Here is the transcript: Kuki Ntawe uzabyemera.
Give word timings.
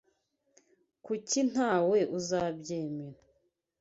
Kuki 1.05 1.39
Ntawe 1.51 1.99
uzabyemera. 2.17 3.19